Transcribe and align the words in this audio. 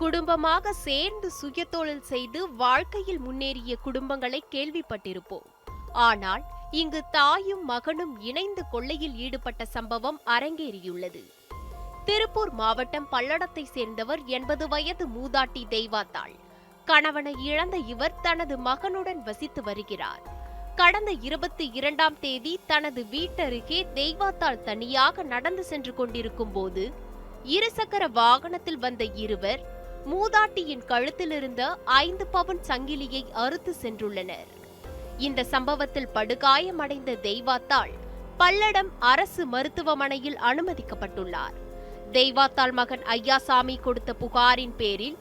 குடும்பமாக 0.00 0.72
சேர்ந்து 0.86 1.28
சுயதொழில் 1.40 2.06
செய்து 2.10 2.40
வாழ்க்கையில் 2.62 3.18
முன்னேறிய 3.18 3.72
குடும்பங்களை 3.86 4.40
கேள்விப்பட்டிருப்போம். 4.54 5.48
ஆனால் 6.08 6.42
இங்கு 6.80 7.00
தாயும் 7.16 7.64
மகனும் 7.64 8.14
இணைந்து 8.28 8.62
கொள்ளையில் 8.72 9.16
ஈடுபட்ட 9.24 9.62
சம்பவம் 9.64 10.18
அரங்கேறியுள்ளது. 10.34 11.22
திருப்பூர் 12.04 12.52
மாவட்டம் 12.60 13.08
பல்லடத்தை 13.12 13.64
சேர்ந்தவர் 13.76 14.22
எண்பது 14.36 14.66
வயது 14.68 15.06
மூதாட்டி 15.16 15.62
தெய்வாத்தாள். 15.74 16.34
கணவனை 16.88 17.34
இழந்த 17.48 17.76
இவர் 17.92 18.20
தனது 18.22 18.54
மகனுடன் 18.68 19.20
வசித்து 19.28 19.62
வருகிறார். 19.62 20.22
கடந்த 20.80 21.10
இருபத்தி 21.28 21.66
இரண்டாம் 21.78 22.16
தேதி 22.20 22.54
தனது 22.66 23.00
வீட்டருகே 23.14 23.80
தெய்வாத்தாள் 23.98 24.62
தனியாக 24.68 25.22
நடந்து 25.32 25.64
சென்று 25.64 25.94
கொண்டிருக்கும் 25.94 26.52
போது 26.52 26.84
இருசக்கர 27.56 28.04
வாகனத்தில் 28.20 28.80
வந்த 28.86 29.04
இருவர் 29.24 29.60
மூதாட்டியின் 30.06 30.84
கழுத்தில் 30.84 31.30
இருந்த 31.30 31.78
ஐந்து 31.84 32.26
பவுன் 32.26 32.60
சங்கிலியை 32.68 33.30
அறுத்து 33.32 33.74
சென்றுள்ளனர். 33.82 34.50
இந்த 35.18 35.44
சம்பவத்தில் 35.44 36.08
படுகாயமடைந்த 36.14 37.16
தெய்வாத்தாள் 37.22 37.90
பல்லடம் 38.38 38.90
அரசு 38.98 39.46
மருத்துவமனையில் 39.46 40.36
அனுமதிக்கப்பட்டுள்ளார். 40.36 41.56
தெய்வாத்தாள் 42.12 42.72
மகன் 42.72 43.02
ஐயாசாமி 43.02 43.80
கொடுத்த 43.80 44.12
புகாரின் 44.14 44.76
பேரில் 44.76 45.16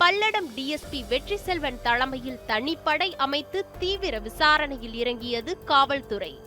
பல்லடம் 0.00 0.48
டிஎஸ்பி 0.56 1.08
வெற்றி 1.08 1.36
செல்வன் 1.36 1.78
தலைமையில் 1.82 2.40
தனிப்படை 2.46 3.12
அமைத்து 3.16 3.64
தீவிர 3.78 4.18
விசாரணையில் 4.18 4.94
இறங்கியது 4.94 5.64
காவல்துறை. 5.64 6.38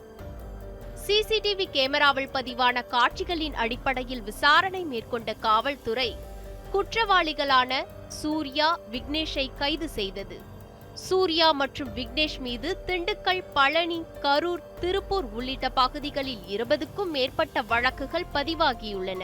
சிசிடிவி 1.07 1.65
கேமராவில் 1.71 2.33
பதிவான 2.33 2.81
காட்சிகளின் 2.81 3.53
அடிப்படையில் 3.53 4.23
விசாரணை 4.23 4.83
மேற்கொண்ட 4.83 5.33
காவல்துறை 5.33 6.17
குற்றவாளிகளான 6.75 7.73
சூர்யா 8.21 8.65
விக்னேஷை 8.93 9.43
கைது 9.59 9.87
செய்தது. 9.97 10.37
சூர்யா 11.03 11.47
மற்றும் 11.59 11.91
விக்னேஷ் 11.97 12.37
மீது 12.45 12.69
திண்டுக்கல் 12.87 13.41
பழனி 13.57 13.99
கரூர் 14.23 14.65
திருப்பூர் 14.81 15.27
உள்ளிட்ட 15.37 15.69
பகுதிகளில் 15.79 16.43
இருபதுக்கும் 16.55 17.13
மேற்பட்ட 17.15 17.63
வழக்குகள் 17.71 18.27
பதிவாகியுள்ளன. 18.35 19.23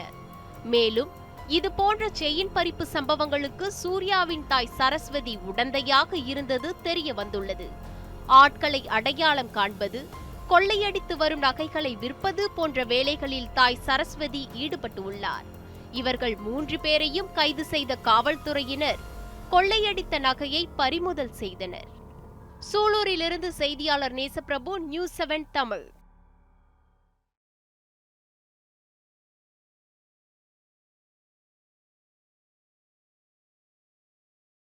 மேலும் 0.74 1.12
இது 1.58 1.70
போன்ற 1.80 2.10
செயின் 2.20 2.52
பறிப்பு 2.56 2.86
சம்பவங்களுக்கு 2.94 3.68
சூர்யாவின் 3.82 4.48
தாய் 4.52 4.74
சரஸ்வதி 4.80 5.36
உடந்தையாக 5.52 6.12
இருந்தது 6.32 6.70
தெரிய 6.88 7.14
வந்துள்ளது 7.22 7.68
ஆட்களை 8.42 8.82
அடையாளம் 8.98 9.54
காண்பது 9.58 10.02
கொள்ளையடித்து 10.52 11.16
வரும் 11.16 11.44
நகைகளை 11.48 11.94
விற்பது 12.04 12.44
போன்ற 12.58 12.84
வேலைகளில் 12.94 13.52
தாய் 13.58 13.84
சரஸ்வதி 13.88 14.44
ஈடுபட்டு 14.64 15.02
உள்ளார். 15.10 15.48
இவர்கள் 15.92 16.36
மூன்று 16.36 16.80
பேரையும் 16.80 17.32
கைது 17.32 17.64
செய்த 17.64 17.96
காவல்துறையினர் 17.96 19.00
கொள்ளையடித்த 19.50 20.18
நகையை 20.18 20.66
பறிமுதல் 20.76 21.32
செய்தனர். 21.32 21.88
சூலூரிலிருந்து 22.72 23.48
செய்தியாளர் 23.48 24.14
நேசப்பிரபு 24.14 24.78
நியூஸ் 24.78 25.22
செவன் 25.22 25.44
தமிழ். 25.52 25.92